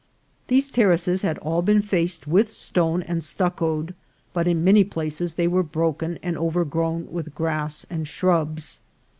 These 0.47 0.71
terraces 0.71 1.21
had 1.21 1.37
all 1.37 1.61
been 1.61 1.83
faced 1.83 2.25
with 2.25 2.51
stone 2.51 3.03
and 3.03 3.21
stuc 3.21 3.57
coed, 3.57 3.93
but 4.33 4.47
in 4.47 4.63
many 4.63 4.83
places 4.83 5.35
they 5.35 5.47
were 5.47 5.61
broken 5.61 6.17
and 6.23 6.35
over 6.39 6.65
grown 6.65 7.05
with 7.11 7.35
grass 7.35 7.85
and 7.87 8.07
shrubs. 8.07 8.81